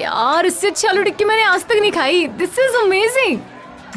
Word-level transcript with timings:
यार 0.00 0.46
इससे 0.46 0.68
अच्छी 0.68 0.86
आलू 0.88 1.02
टिक्की 1.02 1.24
मैंने 1.24 1.42
आज 1.44 1.64
तक 1.68 1.76
नहीं 1.80 1.90
खाई। 1.92 2.26
दिस 2.38 2.58
इज़ 2.58 2.76
अमेजिंग 2.76 3.38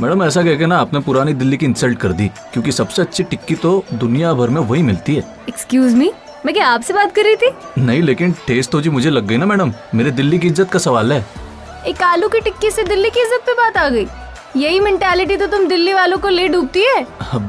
मैडम 0.01 0.23
ऐसा 0.23 0.41
कह 0.43 0.55
के 0.57 0.65
ना 0.65 0.77
आपने 0.77 0.99
पुरानी 1.01 1.33
दिल्ली 1.33 1.57
की 1.57 1.65
इंसल्ट 1.65 1.99
कर 1.99 2.11
दी 2.13 2.27
क्योंकि 2.53 2.71
सबसे 2.71 3.01
अच्छी 3.01 3.23
टिक्की 3.23 3.55
तो 3.55 3.83
दुनिया 3.93 4.33
भर 4.33 4.49
में 4.49 4.61
वही 4.61 4.81
मिलती 4.83 5.15
है। 5.15 5.23
एक्सक्यूज 5.49 5.93
मी 5.95 6.11
मैं 6.45 6.53
क्या 6.53 6.67
आपसे 6.67 6.93
बात 6.93 7.15
कर 7.15 7.23
रही 7.23 7.35
थी? 7.35 7.51
नहीं 7.79 8.01
लेकिन 8.01 8.31
टेस्ट 8.47 8.71
तो 8.71 8.81
जी 8.81 8.89
मुझे 8.89 9.09
लग 9.09 9.27
गई 9.27 9.37
ना 9.37 9.45
मैडम। 9.45 9.73
मेरे 9.95 10.11
दिल्ली 10.11 10.39
की 10.39 10.47
इज़्ज़त 10.47 10.69
का 10.71 10.79
सवाल 10.79 11.13
है। 11.13 11.23
एक 11.87 12.03
आलू 12.03 12.27
की 12.29 12.39
टिक्की 12.41 12.71
से 12.71 12.83
दिल्ली 12.83 13.09
की 13.09 13.21
इज़्ज़त 13.21 13.45
पे 13.45 13.53
बात 13.53 13.77
आ 13.77 13.87
गई। 13.89 14.07
यही 14.57 14.79
मेंटालिटी 14.79 15.37
तो 15.37 15.47
तुम 15.47 15.67
दिल्ली 15.67 15.93
वालों 15.93 16.17
को 16.17 16.29
ले 16.29 16.47
डूबती 16.47 16.83
है। 16.85 17.03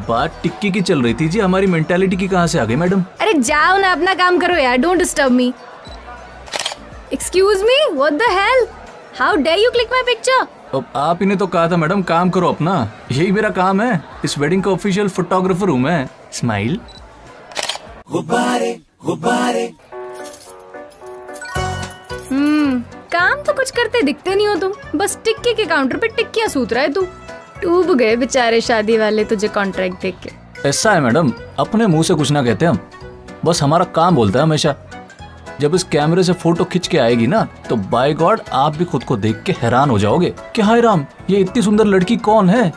बात 0.08 0.40
टिक्की 0.42 0.70
की 0.70 0.80
चल 0.82 1.02
रही 1.02 1.14
थी 1.14 1.28
जी 1.28 1.40
हमारी 1.40 1.66
मेंटालिटी 1.66 2.16
की 2.16 2.28
कहाँ 2.28 2.46
से 2.46 2.58
आ 2.58 2.64
गई 2.64 2.76
मैडम? 2.76 3.02
अरे 3.20 3.32
जाओ 3.34 3.76
ना 3.78 3.92
अपना 3.92 4.14
काम 4.14 4.38
करो 4.38 4.54
यार 4.56 4.76
don't 4.78 4.98
disturb 4.98 5.32
me 5.32 5.52
excuse 7.24 7.62
me 7.62 7.76
what 7.92 8.12
the 8.12 8.22
hell 8.30 8.66
how 9.18 9.36
dare 9.36 9.54
you 9.56 9.70
click 9.70 9.92
my 9.92 10.02
picture 10.02 10.46
अब 10.74 10.86
आप 10.96 11.18
ही 11.20 11.26
ने 11.26 11.36
तो 11.36 11.46
कहा 11.46 11.68
था 11.70 11.76
मैडम 11.76 12.02
काम 12.02 12.30
करो 12.30 12.48
अपना। 12.48 12.72
यही 13.12 13.30
मेरा 13.32 13.50
काम 13.50 13.80
है। 13.80 14.02
इस 14.24 14.36
वेडिंग 14.38 14.62
का 14.62 14.70
ऑफिशियल 14.70 15.08
फोटोग्राफर 15.08 15.68
हूँ 15.68 15.78
मैं। 15.80 16.08
स्माइल 16.32 16.78
हम्म 22.30 22.80
काम 23.12 23.42
तो 23.42 23.52
कुछ 23.52 23.70
करते 23.70 24.02
दिखते 24.02 24.34
नहीं 24.34 24.46
हो 24.46 24.54
तुम। 24.56 24.72
बस 24.94 25.18
टिक्की 25.24 25.54
के 25.54 25.64
काउंटर 25.64 25.96
पे 25.96 26.08
टिक्कियाँ 26.16 26.48
सूत 26.48 26.72
रहा 26.72 26.82
है 26.82 26.92
तू। 26.92 27.06
डूब 27.62 27.94
गए 27.94 28.16
बेचारे 28.16 28.60
शादी 28.60 28.98
वाले 28.98 29.24
तुझे 29.24 29.48
कॉन्ट्रैक्ट 29.50 30.02
देख 30.02 30.18
के। 30.22 30.68
ऐसा 30.68 30.92
है 30.92 31.00
मैडम। 31.00 31.32
अपने 31.58 31.86
मुँह 31.86 32.02
से 32.02 32.14
कुछ 32.14 32.30
ना 32.30 32.42
कहते 32.42 32.66
हम। 32.66 32.78
बस 33.44 33.62
हमारा 33.62 33.84
काम 33.94 34.14
बोलता 34.14 34.38
है 34.38 34.42
हमेशा। 34.42 34.74
जब 35.60 35.74
इस 35.74 35.82
कैमरे 35.82 36.22
से 36.22 36.32
फ़ोटो 36.32 36.64
खींच 36.64 36.86
के 36.86 36.98
आएगी 36.98 37.26
ना 37.26 37.46
तो 37.68 37.76
बाय 37.76 38.14
गॉड 38.14 38.40
आप 38.52 38.76
भी 38.76 38.84
खुद 38.84 39.04
को 39.04 39.16
देख 39.16 39.42
के 39.42 39.52
हैरान 39.52 39.90
हो 39.90 39.98
जाओगे। 39.98 40.32
कि 40.54 40.62
हाय 40.62 40.80
राम 40.80 41.04
ये 41.30 41.38
इतनी 41.38 41.62
सुंदर 41.62 41.84
लड़की 41.84 42.16
कौन 42.16 42.50
है? 42.50 42.72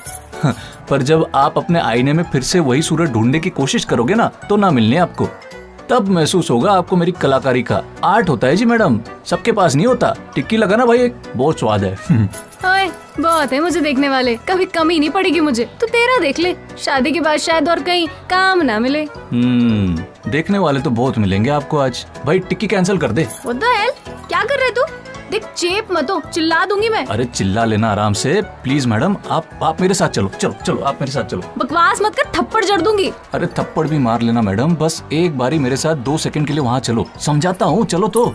पर 0.89 1.02
जब 1.02 1.25
आप 1.36 1.58
अपने 1.58 1.80
आईने 1.80 2.14
में 2.14 2.23
फिर 2.23 2.42
से 2.42 2.59
वही 2.59 2.81
सूरज 2.81 3.11
ढूँढने 3.11 3.39
की 3.39 3.50
कोशिश 3.50 3.86
करोगे 3.86 4.14
ना 4.14 4.31
तो 4.50 4.56
ना 4.56 4.72
मिलने 4.72 4.97
आपको। 4.97 5.28
तब 5.89 6.08
महसूस 6.08 6.50
होगा 6.52 6.72
आपको 6.72 6.95
मेरी 6.95 7.11
कलाकारी 7.11 7.64
का 7.64 7.81
आर्ट 8.03 8.30
होता 8.30 8.47
है 8.47 8.56
जी 8.56 8.66
मैडम। 8.66 9.00
सबके 9.25 9.52
पास 9.52 9.75
नहीं 9.75 9.88
होता। 9.88 10.14
टिक्की 10.36 10.58
लगा 10.58 10.75
ना 10.75 10.86
भाई 10.86 10.97
एक 10.97 11.16
बहुत 11.36 11.59
स्वाद 11.59 11.84
है। 11.84 11.94
ओए 12.66 12.89
बहुत 13.19 13.53
है 13.53 13.59
मुझे 13.59 13.81
देखने 13.81 14.09
वाले। 14.09 14.36
कभी 14.50 14.66
कमी 14.66 15.00
नहीं 15.00 15.09
पड़ेगी 15.09 15.39
मुझे। 15.39 15.66
तो 15.81 15.88
तेरा 15.88 16.19
देख 16.19 16.39
ले। 16.39 16.56
शादी 16.78 17.12
के 17.12 17.22
बाद 17.22 17.38
शायद 17.38 17.69
और 17.69 17.80
कहीं 17.80 18.08
काम 18.30 18.62
ना 18.62 18.80
मिले। 18.80 19.03
हम्म। 19.31 20.03
देखने 20.28 20.59
वाले 20.59 20.80
तो 20.81 20.89
बहुत 20.89 21.17
मिलेंगे 21.17 21.50
आपको 21.50 21.78
आज। 21.78 22.06
भाई 22.25 22.39
टिक्की 22.39 22.67
कैंसिल 22.67 22.97
कर 22.97 23.11
दे। 23.11 23.25
What 23.25 23.59
the 23.59 23.75
hell? 23.75 23.94
क्या 24.28 24.44
कर 24.44 24.59
रहे 24.59 24.72
तू? 24.72 24.81
देख 25.31 25.45
चेप 25.58 25.88
मत 25.92 26.11
हो 26.11 26.22
चिल्ला 26.34 26.66
दूँगी 26.66 26.89
मैं। 26.89 27.06
अरे 27.06 27.25
चिल्ला 27.25 27.64
लेना 27.66 27.92
आराम 27.92 28.14
से। 28.14 28.42
प्लीज़ 28.64 28.88
मैडम 28.88 29.16
आप 29.31 29.59
आप 29.64 29.81
मेरे 29.81 29.94
साथ 29.94 30.09
चलो 30.09 30.30
चलो 30.30 30.53
चलो 30.66 30.81
आप 30.81 31.02
मेरे 31.02 31.11
साथ 31.11 31.23
चलो। 31.23 31.44
बकवास 31.58 32.02
मत 32.02 32.16
कर 32.16 32.31
थप्पड़ 32.36 32.64
जड़ 32.66 32.81
दूँगी। 32.81 33.11
अरे 33.34 33.47
थप्पड़ 33.47 33.88
भी 33.88 33.97
मार 33.97 34.22
लेना 34.22 34.42
मैडम 34.42 34.75
बस 34.75 35.03
एक 35.14 35.38
बारी 35.38 35.59
मेरे 35.59 35.78
साथ 35.78 35.95
दो 35.95 36.17
सेकंड 36.17 36.47
के 36.47 36.53
लिए 36.53 36.62
वहाँ 36.62 36.80
चलो। 36.80 37.06
समझाता 37.19 37.66
हूँ 37.66 37.86
चलो 37.86 38.08
तो। 38.08 38.25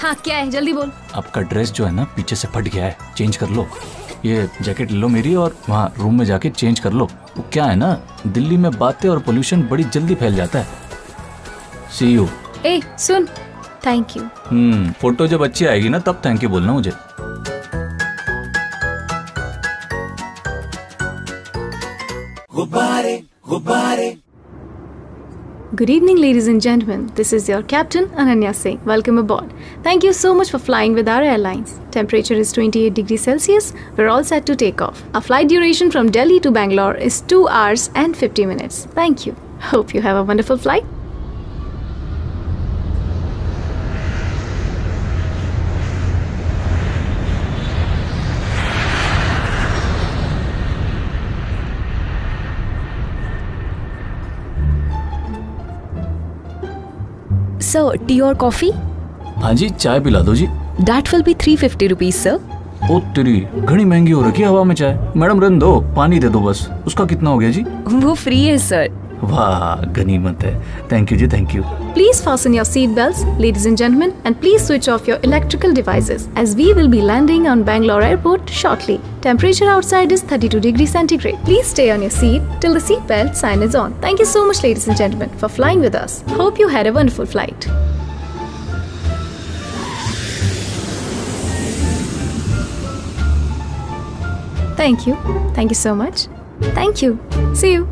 हाँ 0.00 0.14
क्या 0.14 0.36
है? 0.36 0.50
जल्दी 0.50 0.72
बोल। 0.72 0.92
आपका 1.14 1.40
ड्रेस 1.40 1.72
जो 1.72 1.84
है 1.84 1.92
ना 1.92 2.04
पीछे 2.16 2.36
से 2.36 2.48
फट 2.48 2.68
गया 2.68 2.84
है। 2.84 2.96
चेंज 3.16 3.36
कर 3.36 3.48
लो। 3.48 3.66
ये 4.24 4.48
जैकेट 4.62 4.90
ले 4.90 4.98
लो 4.98 5.08
मेरी 5.08 5.34
और 5.34 5.56
वहाँ 5.68 5.92
रूम 5.98 6.18
में 6.18 6.24
जाके 6.24 6.50
चेंज 6.50 6.80
कर 6.80 6.92
लो। 6.92 7.04
वो 7.36 7.44
क्या 7.52 7.64
है 7.64 7.76
ना? 7.76 7.92
दिल्ली 8.26 8.56
में 8.56 8.70
बातें 8.78 9.08
और 9.08 9.18
पोल्यूशन 9.18 9.62
बड़ी 9.62 9.84
जल्दी 9.84 10.14
फैल 10.14 10.34
जाता 10.34 10.58
है। 10.58 10.66
सी 11.98 12.12
यू 12.14 12.28
ए 12.66 12.80
सुन। 12.98 13.26
थैंक 13.86 14.16
यू 14.16 14.22
हम्म 14.48 14.90
फ़ोटो 14.92 15.26
जब 15.26 15.44
अच्छी 15.44 15.66
आएगी 15.66 15.88
ना 15.88 15.98
तब 15.98 16.20
थैंक 16.24 16.42
यू 16.42 16.48
बोलना 16.48 16.72
मुझे। 16.72 16.92
Good 25.82 25.90
evening, 25.90 26.18
ladies 26.18 26.46
and 26.46 26.62
gentlemen. 26.62 27.10
This 27.16 27.32
is 27.32 27.48
your 27.48 27.60
captain, 27.60 28.06
Ananya 28.10 28.54
Singh. 28.54 28.80
Welcome 28.84 29.18
aboard. 29.18 29.52
Thank 29.82 30.04
you 30.04 30.12
so 30.12 30.32
much 30.32 30.48
for 30.48 30.60
flying 30.60 30.92
with 30.94 31.08
our 31.08 31.22
airlines. 31.22 31.80
Temperature 31.90 32.34
is 32.34 32.52
28 32.52 32.94
degrees 32.94 33.22
Celsius. 33.22 33.72
We're 33.96 34.06
all 34.06 34.22
set 34.22 34.46
to 34.46 34.54
take 34.54 34.80
off. 34.80 35.02
Our 35.12 35.20
flight 35.20 35.48
duration 35.48 35.90
from 35.90 36.12
Delhi 36.12 36.38
to 36.38 36.52
Bangalore 36.52 36.94
is 36.94 37.22
2 37.22 37.48
hours 37.48 37.90
and 37.96 38.16
50 38.16 38.46
minutes. 38.46 38.84
Thank 38.92 39.26
you. 39.26 39.34
Hope 39.58 39.92
you 39.92 40.02
have 40.02 40.16
a 40.16 40.22
wonderful 40.22 40.56
flight. 40.56 40.84
Sir, 57.72 58.06
tea 58.06 58.18
और 58.20 58.34
coffee 58.34 58.70
हाँ 59.42 59.52
जी 59.54 59.68
चाय 59.68 60.00
पिला 60.00 60.20
दो 60.20 60.34
जी। 60.34 60.46
That 60.80 61.12
will 61.12 61.22
be 61.22 61.34
three 61.34 61.56
fifty 61.56 61.86
rupees 61.86 62.16
sir 62.16 62.40
ओ 62.90 62.98
तेरी 63.14 63.38
घनी 63.56 63.84
महँगी 63.84 64.12
हो 64.12 64.22
रखी 64.22 64.42
है 64.42 64.48
हवा 64.48 64.64
में 64.64 64.74
चाय। 64.74 65.12
मैडम 65.16 65.40
रन 65.40 65.58
दो 65.58 65.74
पानी 65.96 66.18
दे 66.18 66.28
दो 66.28 66.40
बस। 66.40 66.68
उसका 66.86 67.04
कितना 67.04 67.30
हो 67.30 67.38
गया 67.38 67.50
जी? 67.50 67.62
वो 67.88 68.14
फ्री 68.14 68.42
है 68.44 68.56
सर 68.58 68.88
वाह 69.23 69.85
गनीमत 69.93 70.43
है 70.43 70.53
thank 70.91 71.11
you 71.11 71.17
ji 71.17 71.27
thank 71.33 71.55
you 71.55 71.63
Please 71.97 72.19
fasten 72.23 72.55
your 72.55 72.63
seatbelts, 72.69 73.21
ladies 73.43 73.63
and 73.69 73.79
gentlemen, 73.81 74.11
and 74.29 74.37
please 74.41 74.65
switch 74.65 74.89
off 74.95 75.07
your 75.09 75.15
electrical 75.29 75.71
devices 75.77 76.27
as 76.41 76.53
we 76.59 76.67
will 76.79 76.91
be 76.95 76.99
landing 77.11 77.47
on 77.53 77.63
Bangalore 77.69 78.03
Airport 78.09 78.53
shortly. 78.57 78.97
Temperature 79.25 79.69
outside 79.75 80.13
is 80.17 80.21
32 80.33 80.59
degrees 80.67 80.93
centigrade. 80.97 81.39
Please 81.49 81.73
stay 81.75 81.89
on 81.95 82.05
your 82.07 82.13
seat 82.19 82.53
till 82.65 82.77
the 82.79 82.83
seatbelt 82.91 83.35
sign 83.41 83.65
is 83.69 83.79
on. 83.83 83.97
Thank 84.05 84.23
you 84.25 84.29
so 84.35 84.45
much, 84.51 84.61
ladies 84.67 84.87
and 84.87 85.01
gentlemen, 85.03 85.35
for 85.43 85.49
flying 85.57 85.85
with 85.87 85.99
us. 86.03 86.21
Hope 86.43 86.59
you 86.59 86.67
had 86.77 86.85
a 86.85 86.93
wonderful 87.01 87.25
flight. 87.25 87.69
Thank 94.77 95.07
you. 95.07 95.15
Thank 95.55 95.71
you 95.71 95.75
so 95.75 95.95
much. 95.95 96.27
Thank 96.70 97.02
you. 97.02 97.18
See 97.54 97.72
you. 97.72 97.86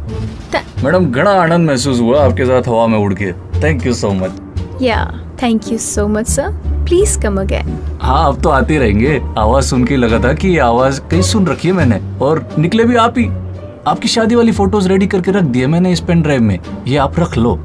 Th- 0.53 0.85
madam 0.85 1.11
घना 1.13 1.31
आनंद 1.43 1.67
महसूस 1.67 2.01
हुआ 2.01 2.25
आपके 2.25 2.47
साथ 2.47 2.69
हवा 2.69 2.87
में 2.87 2.99
उड़ 2.99 3.13
के 3.15 3.33
thank 3.63 3.87
you 3.87 3.93
so 3.95 4.11
much 4.13 4.41
yeah. 4.83 5.07
Thank 5.43 5.67
you 5.73 5.77
so 5.79 6.03
much, 6.09 6.27
sir. 6.29 6.47
Please 6.87 7.13
come 7.21 7.39
again. 7.43 7.69
हाँ 8.03 8.27
अब 8.29 8.41
तो 8.43 8.49
आते 8.49 8.79
रहेंगे 8.79 9.21
आवाज़ 9.39 9.65
सुन 9.67 9.85
के 9.85 9.97
लगा 9.97 10.19
था 10.25 10.33
कि 10.35 10.57
आवाज़ 10.59 11.01
कहीं 11.11 11.23
सुन 11.23 11.47
रखी 11.47 11.69
है 11.69 11.75
मैंने 11.75 12.01
और 12.25 12.45
निकले 12.59 12.85
भी 12.85 12.97
आप 12.97 13.19
ही 13.19 13.27
आपकी 13.89 14.09
शादी 14.09 14.35
वाली 14.35 14.53
फ़ोटोज़ 14.53 14.89
रेडी 14.89 15.07
करके 15.07 15.31
रख 15.31 15.45
दिए 15.57 15.67
मैंने 15.67 15.93
इस 15.93 16.01
पेन 16.01 16.23
ड्राइव 16.23 16.43
में 16.43 16.59
ये 16.87 16.97
आप 16.97 17.19
रख 17.21 17.37
लो 17.39 17.59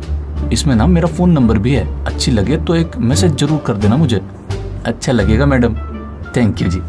इसमें 0.53 0.75
ना 0.75 0.87
मेरा 0.87 1.07
फ़ोन 1.07 1.31
नंबर 1.31 1.57
भी 1.57 1.73
है 1.73 1.85
अच्छी 2.05 2.31
लगे 2.31 2.57
तो 2.57 2.75
एक 2.75 2.97
मैसेज 3.11 3.35
ज़रूर 3.39 3.61
कर 3.67 3.77
देना 3.77 3.97
मुझे 3.97 4.21
अच्छा 4.85 5.11
लगेगा 5.11 5.45
madam 5.45 5.75
thank 6.37 6.61
you 6.61 6.69
ji 6.69 6.81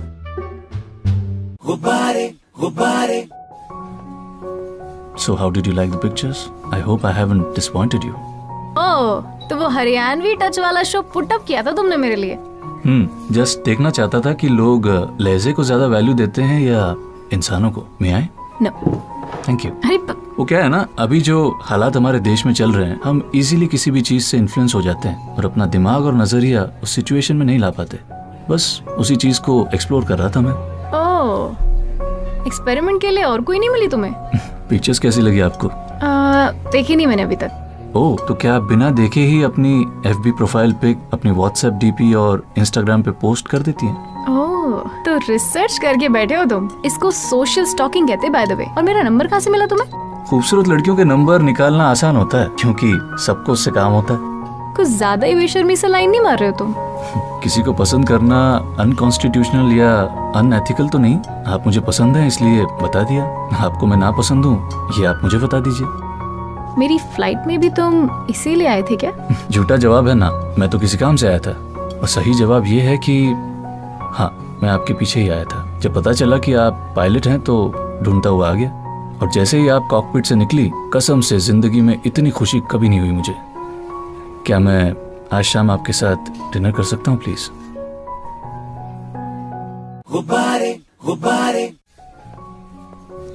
So 5.26 5.34
how 5.38 5.46
did 5.50 5.66
you 5.66 5.72
like 5.76 5.90
the 5.92 5.98
pictures? 6.00 6.40
I 6.76 6.78
hope 6.88 7.04
I 7.04 7.12
haven't 7.18 7.54
disappointed 7.58 8.04
you. 8.08 8.14
Oh 8.78 9.48
तो 9.48 9.56
वो 9.56 9.68
हरियाणवी 9.76 10.34
टच 10.40 10.58
वाला 10.58 10.82
शो 10.82 11.00
पुट 11.14 11.32
अप 11.32 11.44
किया 11.48 11.62
था 11.62 11.72
तुमने 11.72 11.96
मेरे 11.96 12.16
लिए? 12.16 12.34
हम्म 12.84 13.34
जस्ट 13.34 13.64
देखना 13.64 13.90
चाहता 13.98 14.20
था 14.20 14.32
कि 14.40 14.48
लोग 14.48 14.86
अ, 14.86 15.06
लहजे 15.20 15.52
को 15.52 15.64
ज़्यादा 15.64 15.86
वैल्यू 15.94 16.14
देते 16.14 16.42
हैं 16.42 16.60
या 16.60 16.94
इंसानों 17.32 17.70
को। 17.70 17.84
मैं 18.02 18.12
आए 18.12 18.28
नो 18.62 18.70
थैंक 19.48 19.64
यू 19.64 19.70
अरे 19.84 19.96
वो 20.38 20.44
क्या 20.44 20.62
है 20.62 20.68
ना 20.68 20.86
अभी 20.98 21.20
जो 21.28 21.38
हालात 21.64 21.96
हमारे 21.96 22.20
देश 22.20 22.44
में 22.46 22.52
चल 22.54 22.72
रहे 22.72 22.88
हैं 22.88 23.00
हम 23.04 23.30
इजीली 23.34 23.66
किसी 23.74 23.90
भी 23.90 24.00
चीज़ 24.10 24.24
से 24.24 24.38
इन्फ्लुएंस 24.38 24.74
हो 24.74 24.82
जाते 24.82 25.08
हैं 25.08 25.36
और 25.36 25.44
अपना 25.44 25.66
दिमाग 25.76 26.04
और 26.06 26.14
नज़रिया 26.14 26.68
उस 26.82 26.94
सिचुएशन 26.94 27.36
में 27.36 27.46
नहीं 27.46 27.58
ला 27.58 27.70
पाते। 27.78 27.98
बस 28.50 28.82
उसी 28.98 29.16
चीज़ 29.16 29.40
को 29.46 29.66
एक्सप्लोर 29.74 30.04
कर 30.04 30.18
रहा 30.18 30.28
था 30.36 30.40
मैं। 30.40 30.52
ओह 31.00 32.46
एक्सपेरिमेंट 32.46 33.00
के 33.00 33.10
लिए 33.10 33.24
और 33.24 33.40
कोई 33.40 33.58
नहीं 33.58 33.70
मिली 33.70 33.88
तुम्हें? 33.88 34.14
पिक्चर्स 34.70 34.98
कैसी 34.98 35.20
लगी 35.20 35.40
आपको? 35.40 35.68
आ, 35.68 36.50
देखी 36.72 36.96
नहीं 36.96 37.06
मैंने 37.06 37.22
अभी 37.22 37.36
तक। 37.36 37.92
ओ 37.96 38.16
तो 38.28 38.34
क्या 38.34 38.54
आप 38.54 38.62
बिना 38.62 38.90
देखे 38.90 39.20
ही 39.20 39.42
अपनी 39.42 39.80
एफबी 40.06 40.30
प्रोफ़ाइल 40.30 40.72
पिक 40.72 40.98
अपनी 41.12 41.30
व्हाट्सएप 41.30 41.72
डीपी 41.72 42.12
और 42.14 42.46
इंस्टाग्राम 42.58 43.02
पे 43.02 43.10
पोस्ट 43.10 43.48
कर 43.48 43.58
देती 43.58 43.86
हैं? 43.86 44.26
ओह 44.28 45.02
तो 45.04 45.16
रिसर्च 45.28 45.78
करके 45.78 46.08
बैठे 46.08 46.34
हो 46.34 46.44
तुम। 46.44 46.68
इसको 46.84 47.10
सोशल 47.10 47.64
स्टॉकिंग 47.64 48.08
कहते 48.08 48.28
बाय 48.28 48.46
द 48.46 48.52
वे 48.52 48.66
और 48.76 48.82
मेरा 48.82 49.02
नंबर 49.02 49.26
कहाँ 49.26 49.40
से 49.40 49.50
मिला 49.50 49.66
तुम्हें? 49.66 50.24
खूबसूरत 50.24 50.68
लड़कियों 50.68 50.96
के 50.96 51.04
नंबर 51.04 51.42
निकालना 51.42 51.84
आसान 51.84 52.16
होता 52.16 52.38
है 52.38 52.48
क्योंकि 52.60 52.92
सबको 53.26 53.52
उससे 53.52 53.70
काम 53.70 53.92
होता 53.92 54.14
है। 54.14 54.35
कुछ 54.76 54.88
ज़्यादा 54.88 55.26
ही 55.26 55.34
बेशर्मी 55.34 55.76
से 55.76 55.88
लाइन 55.88 56.10
नहीं 56.10 56.20
मार 56.20 56.38
रहे 56.38 56.48
हो 56.48 56.56
तुम? 56.56 56.74
किसी 57.42 57.62
को 57.62 57.72
पसंद 57.72 58.08
करना 58.08 58.38
अनकॉन्स्टिट्यूशनल 58.80 59.72
या 59.72 59.92
अनएथिकल 60.36 60.88
तो 60.88 60.98
नहीं। 60.98 61.16
आप 61.46 61.66
मुझे 61.66 61.80
पसंद 61.80 62.16
हैं 62.16 62.26
इसलिए 62.26 62.64
बता 62.82 63.02
दिया। 63.02 63.24
आपको 63.66 63.86
मैं 63.86 63.96
ना 63.96 64.10
पसंद 64.10 64.44
हूँ 64.44 64.90
ये 64.98 65.06
आप 65.06 65.20
मुझे 65.24 65.38
बता 65.38 65.60
दीजिए। 65.60 65.86
मेरी 66.78 66.98
फ़्लाइट 66.98 67.46
में 67.46 67.58
भी 67.60 67.70
तुम 67.70 68.08
इसीलिए 68.30 68.66
आए 68.68 68.82
थे 68.82 68.96
क्या? 68.96 69.12
झूठा 69.50 69.76
जवाब 69.76 70.08
है 70.08 70.14
ना 70.14 70.30
मैं 70.58 70.68
तो 70.70 70.78
किसी 70.78 70.98
काम 70.98 71.16
से 71.16 71.28
आया 71.28 71.38
था। 71.38 71.50
और 72.00 72.06
सही 72.08 72.34
जवाब 72.34 72.66
ये 72.66 72.80
है 72.80 72.96
कि 72.98 73.22
हाँ 74.14 74.30
मैं 74.62 74.68
आपके 74.70 74.94
पीछे 74.94 75.20
ही 75.20 75.28
आया 75.28 75.44
था। 75.44 75.64
जब 75.80 75.94
पता 75.94 76.12
चला 76.12 76.38
कि 76.38 76.54
आप 76.54 76.92
पायलट 76.96 77.26
हैं 77.26 77.40
तो 77.40 77.56
ढूंढता 78.02 78.30
हुआ 78.30 78.50
आ 78.50 78.52
गया। 78.52 78.70
और 79.22 79.30
जैसे 79.30 79.58
ही 79.58 79.68
आप 79.68 79.86
कॉकपिट 79.90 80.26
से 80.26 80.34
निकली 80.34 80.70
कसम 80.94 81.20
से 81.20 81.38
ज़िंदगी 81.38 81.80
में 81.80 82.00
इतनी 82.06 82.30
खुशी 82.30 82.60
कभी 82.70 82.88
नहीं 82.88 83.00
हुई 83.00 83.10
मुझे। 83.10 83.34
क्या 84.46 84.58
मैं 84.58 84.82
आज 85.32 85.44
शाम 85.44 85.70
आपके 85.70 85.92
साथ 85.92 86.30
डिनर 86.52 86.72
कर 86.72 86.82
सकता 86.82 87.10
हूँ 87.10 87.18
प्लीज़ 87.22 87.48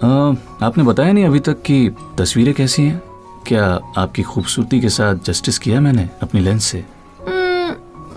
अ, 0.03 0.35
आपने 0.65 0.83
बताया 0.83 1.11
नहीं 1.11 1.25
अभी 1.25 1.39
तक 1.39 1.61
कि 1.61 1.95
तस्वीरें 2.17 2.53
कैसी 2.53 2.83
हैं? 2.83 3.01
क्या 3.47 3.65
आपकी 3.97 4.23
खूबसूरती 4.23 4.79
के 4.81 4.89
साथ 4.89 5.15
जस्टिस 5.15 5.59
किया 5.59 5.81
मैंने 5.81 6.09
अपनी 6.23 6.41
लेंस 6.41 6.63
से? 6.65 6.83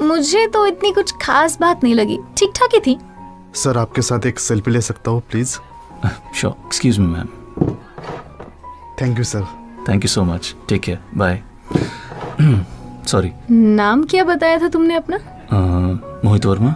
मुझे 0.04 0.46
तो 0.46 0.66
इतनी 0.66 0.92
कुछ 0.92 1.12
खास 1.22 1.58
बात 1.60 1.84
नहीं 1.84 1.94
लगी। 1.94 2.18
ठीक 2.36 2.52
ठाक 2.56 2.74
ही 2.74 2.80
थी। 2.80 2.98
सर 3.54 3.78
आपके 3.78 4.02
साथ 4.02 4.26
एक 4.26 4.38
सेल्फी 4.40 4.70
ले 4.70 4.80
सकता 4.80 5.10
हूँ 5.10 5.20
please 5.30 5.58
sure 6.34 6.54
excuse 6.66 6.98
me 6.98 7.06
ma'am 7.06 7.28
thank 9.00 9.18
you 9.18 9.24
sir 9.24 9.44
thank 9.88 10.04
you 10.04 10.08
so 10.08 10.24
much 10.24 10.54
take 10.68 10.80
care 10.80 10.98
bye 11.14 11.42
sorry 13.06 13.32
नाम 13.50 14.04
क्या 14.10 14.24
बताया 14.24 14.58
था 14.58 14.68
तुमने 14.68 14.94
अपना? 14.94 15.18
Mohit 16.24 16.46
Verma. 16.46 16.74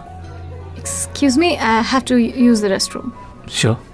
Excuse 0.79 1.37
me 1.37 1.53
I 1.55 1.83
have 1.91 2.01
to 2.09 2.17
use 2.17 2.65
the 2.65 2.69
restroom 2.71 3.11
sure 3.51 3.87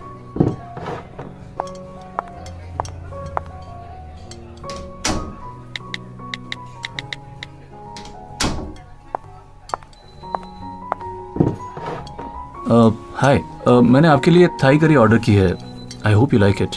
hi 13.18 13.42
मैंने 13.68 14.08
आपके 14.08 14.32
लिए 14.32 14.48
थाई 14.64 14.78
करी 14.78 14.96
ऑर्डर 14.96 15.18
की 15.26 15.34
है. 15.36 15.52
I 16.06 16.14
hope 16.14 16.34
you 16.34 16.40
like 16.40 16.62
it 16.62 16.76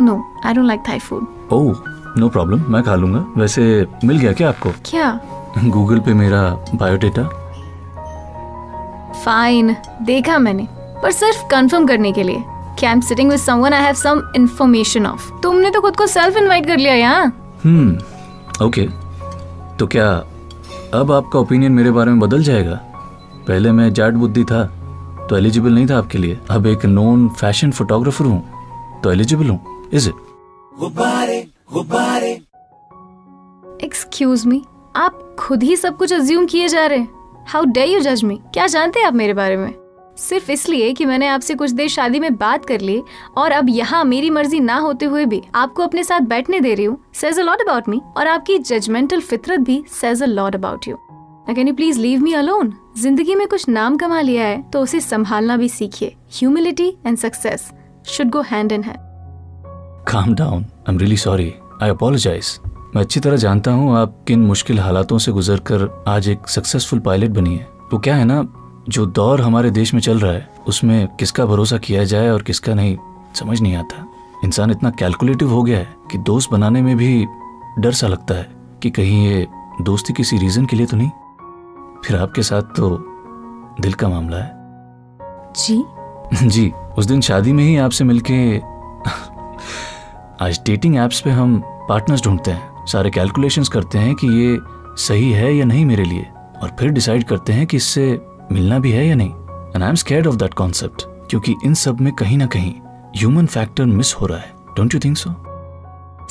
no 0.00 0.14
I 0.46 0.54
don't 0.54 0.66
like 0.66 0.82
Thai 0.88 0.98
food 0.98 1.52
oh 1.52 1.91
no 2.18 2.28
problem 2.28 2.64
मैं 2.72 2.82
खा 2.82 2.94
लूँगा। 2.94 3.24
वैसे 3.36 3.62
मिल 4.04 4.18
गया 4.18 4.32
क्या 4.32 4.48
आपको? 4.48 4.70
क्या? 4.86 5.20
गूगल 5.66 5.98
पे 6.00 6.14
मेरा 6.14 6.42
बायोडेटा 6.74 7.22
फाइन 9.24 9.76
देखा 10.02 10.38
मैंने 10.38 10.66
पर 11.02 11.10
सिर्फ़ 11.12 11.46
कंफर्म 11.50 11.86
करने 11.86 12.12
के 12.12 12.22
लिए। 12.22 12.44
कि 12.78 12.86
I 12.86 12.92
am 12.92 13.00
sitting 13.00 13.30
with 13.30 13.38
someone 13.38 13.72
I 13.72 13.82
have 13.82 13.94
some 13.94 14.22
information 14.36 15.06
of 15.06 15.30
तुमने 15.42 15.70
तो 15.70 15.80
खुद 15.80 15.96
को 15.96 16.06
सेल्फ 16.06 16.36
इनवाइट 16.36 16.66
कर 16.66 16.76
लिया 16.76 16.94
यहाँ। 16.94 17.24
हम्म 17.64 18.64
ओके 18.66 18.86
तो 19.78 19.86
क्या 19.86 20.08
अब 20.94 21.12
आपका 21.12 21.38
ओपिनियन 21.38 21.72
मेरे 21.72 21.90
बारे 21.90 22.10
में 22.10 22.20
बदल 22.20 22.42
जाएगा? 22.42 22.74
पहले 23.48 23.72
मैं 23.72 23.92
जाट 23.92 24.14
बुद्धि 24.14 24.44
था 24.44 24.64
तो 25.28 25.36
एलिजिबल 25.36 25.72
नहीं 25.74 25.86
था 25.90 25.98
आपके 25.98 26.18
लिए। 26.18 26.38
अब 26.50 26.66
एक 26.66 26.84
नोन 26.86 27.28
फ़ैशन 27.40 27.70
फोटोग्राफर 27.72 28.24
हूँ 28.24 29.00
तो 29.02 29.12
एलिजिबल 29.12 29.48
हूँ। 29.48 29.88
इज़ 29.92 30.08
इट 30.08 30.14
एक्सक्यूज 33.84 34.46
मी 34.46 34.62
आप 34.96 35.36
खुद 35.38 35.62
ही 35.62 35.76
सब 35.76 35.96
कुछ 35.96 36.12
अज्यूम 36.12 36.46
किए 36.46 36.68
जा 36.68 36.86
रहे 36.86 36.98
हैं। 36.98 37.08
हाउ 37.48 37.64
डे 37.64 37.84
यू 37.84 38.00
जज 38.00 38.24
मी 38.24 38.40
क्या 38.54 38.66
जानते 38.66 39.00
हैं 39.00 39.06
आप 39.06 39.14
मेरे 39.14 39.34
बारे 39.34 39.56
में? 39.56 39.74
सिर्फ़ 40.18 40.50
इसलिए 40.52 40.92
कि 40.92 41.04
मैंने 41.04 41.26
आपसे 41.26 41.54
कुछ 41.54 41.70
देर 41.70 41.88
शादी 41.88 42.20
में 42.20 42.34
बात 42.36 42.64
कर 42.64 42.80
ली 42.80 43.02
और 43.36 43.52
अब 43.52 43.66
यहाँ 43.68 44.04
मेरी 44.04 44.30
मर्ज़ी 44.30 44.60
ना 44.60 44.76
होते 44.76 45.06
हुए 45.06 45.24
भी 45.24 45.42
आपको 45.54 45.82
अपने 45.82 46.04
साथ 46.04 46.20
बैठने 46.20 46.60
दे 46.60 46.74
रही 46.74 46.84
हूँ 46.84 46.98
says 47.14 47.38
a 47.38 47.42
lot 47.42 47.60
about 47.60 47.88
me 47.88 48.00
और 48.16 48.26
आपकी 48.26 48.58
जजमेंटल 48.58 49.20
फितरत 49.20 49.60
भी 49.60 49.84
says 50.00 50.22
a 50.22 50.26
lot 50.26 50.54
about 50.54 50.88
you 50.88 50.96
can 51.54 51.68
you 51.68 51.74
please 51.74 52.00
leave 52.00 52.20
me 52.20 52.32
alone 52.32 52.74
ज़िंदगी 52.98 53.34
में 53.34 53.46
कुछ 53.48 53.68
नाम 53.68 53.96
कमा 53.96 54.20
लिया 54.20 54.46
है 54.46 54.62
तो 54.62 54.80
उसे 54.80 55.00
संभालना 55.00 55.56
भी 55.56 55.68
सीखिए। 55.68 56.14
Humility 56.32 56.88
and 57.06 57.18
success 57.18 57.70
should 58.06 58.30
go 58.30 58.40
hand 58.40 58.72
in 58.72 58.82
hand 58.82 59.10
calm 60.08 60.34
down 60.34 60.62
I 60.62 60.92
am 60.92 60.98
really 60.98 61.16
sorry 61.16 61.52
I 61.82 61.90
apologize 61.90 62.60
मैं 62.66 63.02
अच्छी 63.02 63.20
तरह 63.20 63.36
जानता 63.36 63.70
हूँ 63.70 63.98
आप 63.98 64.24
किन 64.28 64.40
मुश्किल 64.40 64.78
हालातों 64.80 65.18
से 65.18 65.32
गुजर 65.32 65.56
कर 65.56 66.04
आज 66.08 66.28
एक 66.28 66.48
सक्सेसफुल 66.48 66.98
पायलट 66.98 67.30
बनी 67.30 67.56
है। 67.56 67.68
तो 67.90 67.98
क्या 67.98 68.16
है 68.16 68.24
ना 68.24 68.48
जो 68.88 69.06
दौर 69.06 69.40
हमारे 69.40 69.70
देश 69.70 69.94
में 69.94 70.00
चल 70.00 70.18
रहा 70.18 70.32
है 70.32 70.48
उसमें 70.68 71.08
किसका 71.08 71.46
भरोसा 71.46 71.78
किया 71.78 72.04
जाए 72.04 72.28
और 72.28 72.42
किसका 72.42 72.74
नहीं 72.74 72.96
समझ 73.34 73.60
नहीं 73.60 73.76
आता। 73.76 74.06
इंसान 74.44 74.70
इतना 74.70 74.90
कैलकुलेटिव 74.90 75.50
हो 75.50 75.62
गया 75.62 75.78
है 75.78 75.96
कि 76.10 76.18
दोस्त 76.18 76.50
बनाने 76.50 76.82
में 76.82 76.96
भी 76.96 77.26
डर 77.78 77.92
सा 77.92 78.06
लगता 78.06 78.34
है 78.34 78.48
कि 78.82 78.90
कहीं 78.90 79.26
ये 79.26 79.46
दोस्ती 79.80 80.12
किसी 80.12 80.38
रीजन 80.38 80.66
के 80.66 80.76
लिए 80.76 80.86
तो 80.86 80.96
नहीं? 80.96 81.10
फिर 82.04 82.16
आपके 82.16 82.42
साथ 82.42 82.62
तो 82.62 82.98
दिल 83.80 83.92
का 83.92 84.08
मामला 84.08 84.36
है। 84.36 84.52
जी। 85.66 85.84
जी 86.48 86.72
उस 86.98 87.06
दिन 87.06 87.20
शादी 87.20 87.52
में 87.52 87.64
ही 87.64 87.76
आपसे 87.76 88.04
मिलके 88.04 88.58
आज 90.44 90.60
डेटिंग 90.66 90.96
एप्स 90.96 91.20
पे 91.20 91.30
हम 91.30 91.71
पार्टनर्स 91.88 92.22
ढूंढते 92.24 92.50
हैं, 92.50 92.86
सारे 92.86 93.10
कैलकुलेशंस 93.10 93.68
करते 93.68 93.98
हैं 93.98 94.14
कि 94.14 94.28
ये 94.34 94.58
सही 94.98 95.30
है 95.32 95.54
या 95.54 95.64
नहीं 95.64 95.84
मेरे 95.86 96.04
लिए, 96.04 96.26
और 96.62 96.76
फिर 96.78 96.90
डिसाइड 96.90 97.24
करते 97.24 97.52
हैं 97.52 97.66
कि 97.66 97.76
इससे 97.76 98.20
मिलना 98.52 98.78
भी 98.78 98.92
है 98.92 99.06
या 99.06 99.14
नहीं। 99.14 99.30
And 99.74 99.82
I 99.82 99.88
am 99.88 99.94
scared 99.94 100.26
of 100.26 100.36
that 100.36 100.54
concept 100.54 101.02
क्योंकि 101.30 101.54
इन 101.64 101.74
सब 101.74 102.00
में 102.00 102.12
कहीं 102.12 102.38
ना 102.38 102.46
कहीं 102.46 102.72
ह्यूमन 103.16 103.46
फैक्टर 103.46 103.84
मिस 103.84 104.14
हो 104.14 104.26
रहा 104.26 104.38
है। 104.38 104.54
डोंट 104.76 104.94
यू 104.94 105.00
थिंक 105.00 105.16
सो 105.16 105.34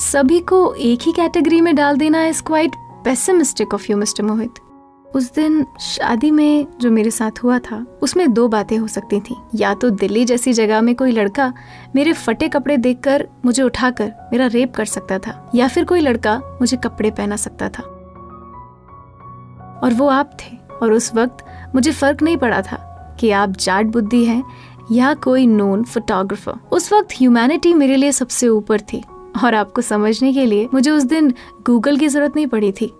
सभी 0.00 0.38
को 0.40 0.74
एक 0.74 1.02
ही 1.02 1.12
कैटेगरी 1.12 1.60
में 1.60 1.74
डाल 1.74 1.96
देना 1.96 2.24
is 2.26 2.42
quite 2.42 2.76
pessimistic 3.04 3.74
of 3.74 3.86
you 3.90 3.96
mister 3.96 4.24
Mohit 4.24 4.58
उस 5.14 5.32
दिन 5.34 5.64
शादी 5.80 6.30
में 6.30 6.66
जो 6.80 6.90
मेरे 6.90 7.10
साथ 7.10 7.42
हुआ 7.42 7.58
था, 7.58 7.84
उसमें 8.02 8.32
दो 8.32 8.46
बातें 8.48 8.76
हो 8.78 8.86
सकती 8.86 9.20
थी। 9.20 9.36
या 9.54 9.72
तो 9.74 9.90
दिल्ली 9.90 10.24
जैसी 10.24 10.52
जगह 10.52 10.80
में 10.80 10.94
कोई 10.94 11.12
लड़का 11.12 11.52
मेरे 11.96 12.12
फटे 12.12 12.48
कपड़े 12.48 12.76
देखकर 12.76 13.26
मुझे 13.44 13.62
उठाकर 13.62 14.12
मेरा 14.32 14.46
रेप 14.46 14.74
कर 14.74 14.84
सकता 14.84 15.18
था, 15.18 15.50
या 15.54 15.68
फिर 15.68 15.84
कोई 15.84 16.00
लड़का 16.00 16.36
मुझे 16.60 16.76
कपड़े 16.76 17.10
पहना 17.10 17.36
सकता 17.36 17.68
था। 17.68 17.82
और 19.82 19.94
वो 19.94 20.08
आप 20.08 20.36
थे, 20.40 20.56
और 20.82 20.92
उस 20.92 21.14
वक्त 21.14 21.44
मुझे 21.74 21.92
फ़र्क 21.92 22.22
नहीं 22.22 22.36
पड़ा 22.36 22.62
था 22.62 22.76
कि 23.20 23.30
आप 23.30 23.50
जाट 23.50 23.86
बुद्धि 23.86 24.24
हैं 24.24 24.42
या 24.92 25.12
कोई 25.14 25.46
नोन 25.46 25.84
फोटोग्राफर। 25.84 26.58
उस 26.72 26.92
वक्त 26.92 27.12
ह्यूमैनिटी 27.12 27.74
मेरे 27.74 27.96
लिए 27.96 28.12
सबसे 28.12 28.48
ऊपर 28.48 28.80
थी, 28.82 29.02
और 29.44 29.54
आपको 29.54 29.82
समझने 29.82 30.32
के 30.32 30.46
लिए 30.46 30.68
मुझे 30.74 30.90
उस 30.90 31.02
दिन 31.02 31.32
गूगल 31.66 31.96
की 31.96 32.08
ज़रूरत 32.08 32.36
नहीं 32.36 32.46
पड़ी 32.46 32.72
थी। 32.72 32.92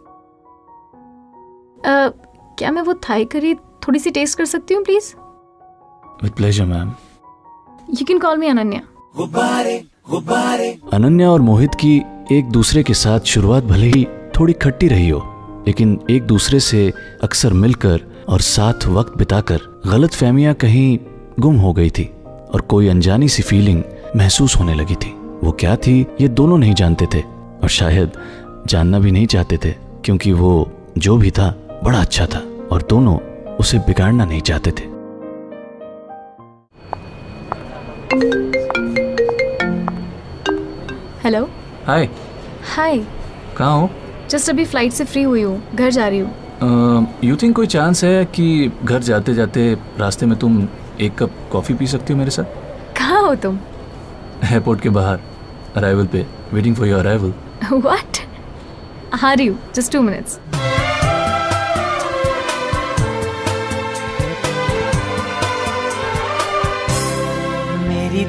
अ, 1.84 2.08
क्या 2.58 2.70
मैं 2.70 2.82
वो 2.82 2.94
थाई 3.08 3.24
करी 3.24 3.54
थोड़ी 3.54 3.98
सी 3.98 4.10
टेस्ट 4.10 4.38
कर 4.38 4.44
सकती 4.44 4.74
हूँ 4.74 4.84
please 4.84 5.12
with 6.22 6.32
pleasure 6.32 6.64
ma'am 6.64 6.92
you 7.90 8.04
can 8.04 8.18
call 8.18 8.38
me 8.38 8.46
Ananya. 8.48 8.80
Ananya 10.92 11.30
और 11.30 11.40
मोहित 11.40 11.74
की 11.74 11.96
एक 12.32 12.50
दूसरे 12.50 12.82
के 12.82 12.94
साथ 12.94 13.20
शुरुआत 13.20 13.64
भले 13.64 13.86
ही 13.86 14.04
थोड़ी 14.38 14.52
खट्टी 14.52 14.88
रही 14.88 15.08
हो 15.08 15.20
लेकिन 15.66 15.98
एक 16.10 16.22
दूसरे 16.26 16.60
से 16.60 16.92
अक्सर 17.22 17.52
मिलकर 17.52 18.00
और 18.28 18.40
साथ 18.40 18.86
वक्त 18.86 19.16
बिताकर 19.18 19.60
गलत 19.86 20.14
फहमियाँ 20.14 20.54
कहीं 20.54 20.98
गुम 21.40 21.56
हो 21.56 21.72
गई 21.72 21.90
थी 21.90 22.04
और 22.54 22.60
कोई 22.60 22.88
अनजानी 22.88 23.28
सी 23.28 23.42
फीलिंग 23.42 23.82
महसूस 24.16 24.56
होने 24.56 24.74
लगी 24.74 24.94
थी। 24.94 25.10
वो 25.44 25.52
क्या 25.52 25.76
थी 25.76 26.00
ये 26.20 26.28
दोनों 26.28 26.58
नहीं 26.58 26.74
जानते 26.74 27.06
थे 27.14 27.20
और 27.62 27.68
शायद 27.68 28.12
जानना 28.66 28.98
भी 28.98 29.10
नहीं 29.10 29.26
चाहते 29.26 29.58
थे 29.64 29.70
क्योंकि 30.04 30.32
वो 30.32 30.70
जो 30.98 31.16
भी 31.16 31.30
था 31.30 31.48
बड़ा 31.84 32.00
अच्छा 32.00 32.26
था 32.34 32.38
और 32.72 32.82
दोनों 32.90 33.16
उसे 33.56 33.78
बिगाड़ना 33.86 34.24
नहीं 34.24 34.40
चाहते 34.40 34.70
थे। 34.70 34.90
हेलो 41.24 41.44
हाय 41.86 42.08
हाय 42.74 42.98
कहाँ 43.56 43.80
हो? 43.80 43.90
जस्ट 44.30 44.50
अभी 44.50 44.64
फ़्लाइट 44.64 44.92
से 44.92 45.04
फ्री 45.04 45.22
हुई 45.22 45.42
हूँ 45.42 45.62
घर 45.74 45.90
जा 45.90 46.08
रही 46.08 46.18
हूँ। 46.18 47.08
यू 47.24 47.36
थिंक 47.36 47.54
कोई 47.56 47.66
चांस 47.66 48.04
है 48.04 48.24
कि 48.34 48.70
घर 48.84 49.02
जाते 49.02 49.34
जाते 49.34 49.72
रास्ते 49.98 50.26
में 50.26 50.38
तुम 50.38 50.66
एक 51.00 51.16
कप 51.18 51.30
कॉफ़ी 51.52 51.74
पी 51.74 51.86
सकती 51.86 52.12
हो 52.12 52.18
मेरे 52.18 52.30
साथ? 52.30 52.44
कहाँ 52.98 53.22
हो 53.22 53.34
तुम? 53.42 53.58
एयरपोर्ट 54.44 54.80
के 54.80 54.88
बाहर 54.98 55.20
अराइवल 55.76 56.06
पे 56.12 56.26
waiting 56.52 56.76
for 56.76 56.86
your 56.88 56.98
arrival 56.98 57.32
what 57.72 58.18
आ 59.24 59.32
रही 59.32 59.46
हूँ 59.46 59.58
जस्ट 59.74 59.92
टू 59.92 60.02
मिनट्स 60.02 60.38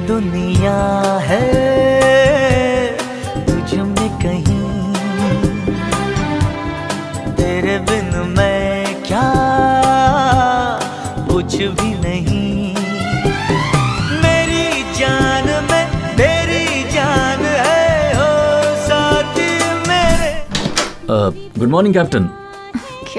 दुनिया 0.08 0.80
है, 1.22 1.48
तुझ 3.48 3.74
में 3.80 4.10
कहीं। 4.24 4.62
तेरे 7.36 7.78
बिन 7.90 8.10
मैं 8.38 9.04
क्या 9.04 9.28
कुछ 11.32 11.56
भी 11.56 11.90
नहीं। 12.00 12.76
मेरी 14.24 14.68
जान 15.00 15.50
में 15.72 15.86
तेरी 16.18 16.66
जान 16.94 17.46
है 17.62 18.14
साथी 18.88 19.52
गुड 21.60 21.70
मॉर्निंग 21.70 21.94
कैप्टन 21.94 22.30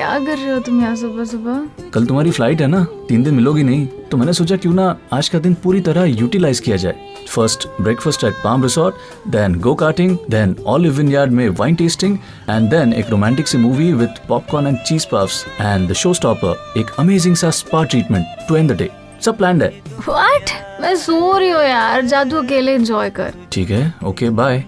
क्या 0.04 0.18
कर 0.18 0.36
रहे 0.36 0.50
हो 0.52 0.58
तुम 0.60 0.80
यहाँ 0.80 0.96
सुबह 0.96 1.24
सुबह? 1.24 1.60
कल 1.92 2.06
तुम्हारी 2.06 2.30
फ़्लाइट 2.30 2.60
है 2.60 2.66
ना? 2.66 2.82
तीन 3.08 3.22
दिन 3.24 3.34
मिलोगी 3.34 3.62
नहीं। 3.62 3.86
तो 4.10 4.16
मैंने 4.16 4.32
सोचा 4.32 4.56
क्यों 4.56 4.72
ना 4.74 4.84
आज 5.12 5.28
का 5.28 5.38
दिन 5.38 5.54
पूरी 5.62 5.80
तरह 5.80 6.04
यूटिलाइज 6.04 6.58
किया 6.60 6.76
जाए। 6.76 7.24
First 7.28 7.66
breakfast 7.80 8.24
at 8.24 8.34
palm 8.44 8.62
resort 8.62 9.28
then 9.28 9.54
go 9.60 9.74
karting 9.74 10.16
then 10.30 10.54
olive 10.66 11.00
yard 11.10 11.32
में 11.32 11.48
वाइन 11.50 11.74
टेस्टिंग 11.74 12.18
एंड 12.50 12.68
देन 12.70 12.92
एक 12.92 13.10
romantic 13.10 13.48
C 13.48 13.58
movie 13.58 13.92
with 13.92 14.18
popcorn 14.28 14.66
and 14.66 14.78
cheese 14.78 15.06
puffs 15.12 15.44
and 15.60 15.88
the 15.90 15.92
show 15.92 16.12
stopper 16.14 16.80
एक 16.80 16.90
अमेजिंग 16.98 17.36
सा 17.36 17.50
spa 17.60 17.82
treatment 17.84 18.26
to 18.48 18.56
end 18.56 18.72
the 18.72 18.76
day 18.78 18.90
सब 19.24 19.36
plan 19.38 19.62
है। 19.62 19.68
What 20.08 20.50
मैं 20.80 20.94
सो 20.96 21.36
रही 21.38 21.50
हूँ 21.50 21.62
यार। 21.62 22.04
जा 22.04 22.22
तू 22.24 22.42
अकेले 22.42 22.74
एंजॉय 22.74 23.10
कर। 23.10 23.34
ठीक 23.52 23.70
है। 23.70 23.92
Okay 24.04 24.30
bye 24.32 24.64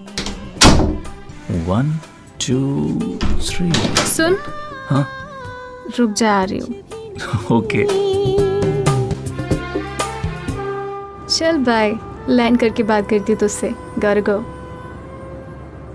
one 1.67 1.93
two 2.47 2.59
three 3.41 3.71
सुन। 4.07 4.37
हाँ। 4.89 5.05
रुक 5.98 6.10
जा 6.22 6.32
आ 6.40 6.44
रही 6.50 6.58
हूँ 6.58 7.56
ओके 7.58 7.84
चल 11.36 11.56
बाय 11.66 11.94
लैंड 12.28 12.58
करके 12.60 12.82
बात 12.90 13.08
करती 13.10 13.32
हूँ 13.32 13.38
तुझसे 13.40 13.72
gotta 14.06 14.24
go 14.32 14.40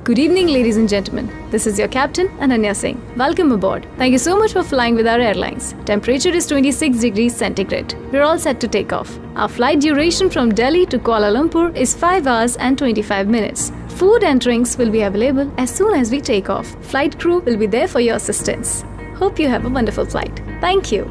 Good 0.07 0.19
evening, 0.23 0.47
ladies 0.55 0.77
and 0.81 0.87
gentlemen. 0.91 1.25
This 1.53 1.65
is 1.69 1.79
your 1.79 1.87
captain, 1.93 2.27
Ananya 2.45 2.73
Singh. 2.81 2.99
Welcome 3.21 3.49
aboard. 3.55 3.87
Thank 3.97 4.13
you 4.15 4.19
so 4.25 4.35
much 4.41 4.53
for 4.57 4.61
flying 4.63 4.95
with 4.99 5.07
our 5.13 5.19
airlines. 5.29 5.65
Temperature 5.89 6.29
is 6.41 6.47
26 6.51 7.01
degrees 7.01 7.35
centigrade. 7.35 7.95
We're 8.13 8.23
all 8.27 8.39
set 8.39 8.61
to 8.61 8.69
take 8.75 8.93
off. 8.97 9.11
Our 9.35 9.49
flight 9.49 9.81
duration 9.81 10.29
from 10.29 10.53
Delhi 10.61 10.85
to 10.93 10.99
Kuala 11.09 11.33
Lumpur 11.37 11.65
is 11.75 11.93
5 12.05 12.25
hours 12.35 12.55
and 12.55 12.77
25 12.77 13.27
minutes. 13.27 13.73
Food 13.97 14.23
and 14.23 14.39
drinks 14.39 14.77
will 14.77 14.89
be 14.89 15.01
available 15.09 15.51
as 15.57 15.75
soon 15.81 15.93
as 15.99 16.09
we 16.09 16.21
take 16.21 16.49
off. 16.49 16.71
Flight 16.93 17.19
crew 17.19 17.39
will 17.41 17.57
be 17.57 17.67
there 17.67 17.89
for 17.95 17.99
your 17.99 18.15
assistance. 18.15 18.85
Hope 19.22 19.38
you 19.38 19.48
have 19.48 19.66
a 19.66 19.70
wonderful 19.74 20.06
flight. 20.12 20.40
Thank 20.62 20.92
you. 20.92 21.02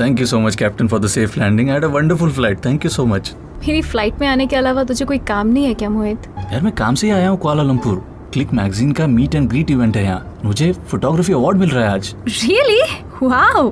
Thank 0.00 0.20
you 0.20 0.26
so 0.26 0.38
much 0.40 0.56
captain 0.56 0.88
for 0.88 1.00
the 1.00 1.06
safe 1.06 1.38
landing 1.40 1.68
I 1.68 1.74
had 1.74 1.84
a 1.84 1.88
wonderful 1.88 2.30
flight 2.32 2.64
thank 2.64 2.84
you 2.84 2.90
so 2.90 3.04
much 3.06 3.32
मेरी 3.66 3.82
flight 3.82 4.20
में 4.20 4.26
आने 4.28 4.46
के 4.46 4.56
अलावा 4.56 4.84
तुझे 4.84 5.04
कोई 5.04 5.18
काम 5.28 5.46
नहीं 5.46 5.66
है 5.66 5.74
क्या 5.74 5.90
मोहित? 5.90 6.26
यार 6.52 6.62
मैं 6.62 6.72
काम 6.74 6.94
से 6.94 7.06
ही 7.06 7.12
आया 7.12 7.28
हूँ 7.28 7.38
कुआलालंपुर 7.38 7.96
क्लिक 8.32 8.52
मैगजीन 8.52 8.92
का 8.92 9.06
मीट 9.06 9.34
एंड 9.34 9.48
ग्रीट 9.48 9.70
इवेंट 9.70 9.96
है 9.96 10.02
यहाँ. 10.04 10.40
मुझे 10.44 10.72
फोटोग्राफी 10.90 11.32
अवार्ड 11.32 11.58
मिल 11.58 11.70
रहा 11.70 11.84
है 11.84 11.90
आज. 11.90 12.14
रियली 12.28 12.80
वाओ 13.22 13.70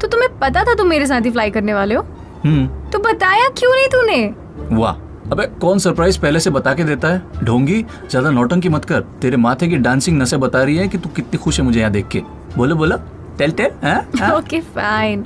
तो 0.00 0.08
तुम्हें 0.08 0.38
पता 0.38 0.64
था 0.64 0.74
तुम 0.74 0.88
मेरे 0.88 1.06
साथ 1.06 1.20
ही 1.20 1.30
फ्लाई 1.30 1.50
करने 1.50 1.74
वाले 1.74 1.94
हो? 1.94 2.02
हम्म। 2.44 2.90
तो 2.90 2.98
बताया 3.08 3.48
क्यों 3.58 3.74
नहीं 3.74 3.88
तूने? 3.96 4.76
वाह। 4.76 5.05
अबे 5.32 5.44
कौन 5.60 5.78
सरप्राइज़ 5.78 6.18
पहले 6.20 6.40
से 6.40 6.50
बता 6.50 6.72
के 6.74 6.84
देता 6.84 7.08
है? 7.08 7.22
ढोंगी 7.44 7.82
ज़्यादा 8.10 8.30
नौटंकी 8.30 8.68
मत 8.68 8.84
कर। 8.84 9.00
तेरे 9.22 9.36
माथे 9.36 9.68
की 9.68 9.76
डांसिंग 9.76 10.20
नसें 10.22 10.38
बता 10.40 10.62
रही 10.62 10.76
है 10.76 10.86
कि 10.88 10.98
तू 10.98 11.08
कितनी 11.16 11.38
खुश 11.38 11.58
है 11.60 11.64
मुझे 11.66 11.80
यहाँ 11.80 11.92
देख 11.92 12.08
के। 12.08 12.22
बोलो 12.56 12.76
बोलो। 12.76 12.96
Tell 13.38 13.50
tell? 13.52 14.30
ओके 14.32 14.60
फाइन 14.76 15.24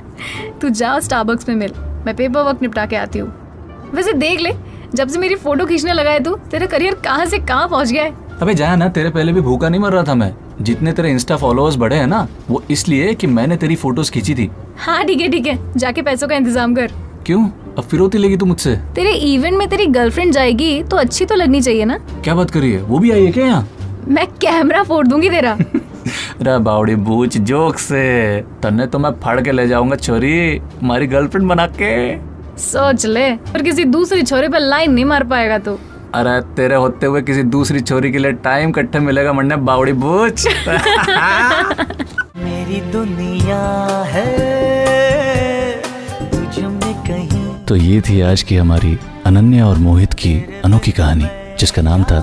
तू 0.61 0.69
जाओ 0.71 0.99
स्टारबक्स 0.99 1.49
में 1.49 1.55
मिल। 1.55 1.73
मैं 2.05 2.15
पेपर 2.15 2.41
वर्क 2.43 2.61
निपटा 2.61 2.85
के 2.85 2.95
आती 2.95 3.19
हूँ। 3.19 3.91
वैसे 3.93 4.13
देख 4.13 4.39
ले 4.41 4.53
जब 4.95 5.07
से 5.07 5.19
मेरी 5.19 5.35
फ़ोटो 5.35 5.65
खींचने 5.65 5.93
लगा 5.93 6.11
है 6.11 6.23
तू 6.23 6.35
तेरा 6.51 6.65
करियर 6.67 6.95
कहाँ 7.05 7.25
से 7.25 7.37
कहाँ 7.39 7.67
पहुँच 7.69 7.91
गया 7.91 8.03
है? 8.03 8.13
अबे 8.41 8.53
जा 8.53 8.75
ना 8.75 8.87
तेरे 8.89 9.09
पहले 9.09 9.33
भी 9.33 9.41
भूखा 9.41 9.69
नहीं 9.69 9.81
मर 9.81 9.91
रहा 9.93 10.03
था 10.03 10.15
मैं। 10.15 10.33
जितने 10.61 10.91
तेरे 10.93 11.11
इंस्टा 11.11 11.37
फॉलोअर्स 11.37 11.75
बढ़े 11.75 11.95
हैं 11.95 12.07
ना 12.07 12.27
वो 12.49 12.63
इसलिए 12.71 13.13
कि 13.13 13.27
मैंने 13.27 13.57
तेरी 13.57 13.75
फ़ोटोज़ 13.75 14.11
खींची 14.11 14.35
थी। 14.35 14.49
हाँ 14.77 15.03
ठीक 15.05 15.21
है 15.21 15.29
ठीक 15.31 15.47
है। 15.47 15.57
जाके 15.77 16.01
पैसों 16.01 16.27
का 16.27 16.35
इंतज़ाम 16.35 16.75
कर। 16.75 16.91
क्यों? 17.25 17.47
अब 17.77 17.83
फिरौती 17.83 18.17
लेगी 18.17 18.37
तू 18.37 18.45
मुझसे। 18.45 18.75
तेरे 18.75 19.11
इवेंट 19.13 19.57
में 19.57 19.69
तेरी 19.69 19.85
गर्लफ्रेंड 19.85 20.33
जाएगी 20.33 20.83
तो 20.83 20.97
अच्छी 20.97 21.25
तो 21.25 21.35
लगनी 21.35 21.61
चाहिए 21.61 21.85
ना? 21.85 21.97
क्या 21.97 22.35
बात 22.35 22.51
करी 22.51 22.71
है? 22.71 22.81
वो 22.81 22.99
भी 22.99 23.11
आई 23.11 23.25
है 23.25 23.31
क्या 23.31 23.45
यहाँ? 23.45 23.69
मैं 24.07 24.27
कैमरा 24.27 24.83
फोड़ 24.83 25.07
दूँगी 25.07 25.29
तेरा। 25.29 25.57
रे 26.41 26.57
बावड़ी 26.57 26.95
बूच 26.95 27.37
जोक 27.37 27.77
से। 27.77 28.41
तन्ने 28.63 28.87
तो 28.87 28.99
मैं 28.99 29.11
फाड़ 29.11 29.41
के 29.41 29.51
ले 29.51 29.67
जाऊँगा 29.67 29.95
छोरी। 29.95 30.57
हमारी 30.57 31.07
गर्लफ्रेंड 31.07 31.47
बना 31.47 31.67
के। 31.67 32.17
सोच 32.57 33.05
ले 33.05 33.31
पर 33.31 33.61
किसी 33.61 33.83
दूसरी 33.85 34.21
छोरे 34.23 34.49
पे 34.49 34.59
लाइन 34.59 34.91
नहीं 34.93 35.05
मार 35.05 35.23
पाएगा 35.23 35.57
तू। 35.57 35.71
तो। 35.71 35.79
अरे 36.15 36.55
तेरे 36.55 36.75
होते 36.75 37.05
हुए 37.05 37.21
किसी 37.21 37.43
दूसरी 37.43 37.79
छोरी 37.79 38.11
के 38.11 38.17
लिए 38.17 38.31
टाइम 38.31 38.71
कट्ठे 38.71 38.99
मिलेगा 38.99 39.33
मरने 39.33 39.55
बावड़ी 39.55 39.93
बूच 39.93 40.47
मेरी 42.37 42.81
दुनिया 42.81 43.61
है। 44.07 45.20
तो 47.71 47.75
ये 47.75 48.01
थी 48.01 48.21
आज 48.21 48.41
की 48.43 48.55
हमारी 48.55 48.97
अनन्या 49.25 49.67
और 49.67 49.77
मोहित 49.77 50.13
की 50.13 50.61
अनोखी 50.65 50.91
कहानी, 50.91 51.27
जिसका 51.59 51.81
नाम 51.81 52.03
था 52.03 52.19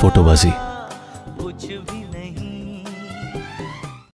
फोटोबाजी। 0.00 0.52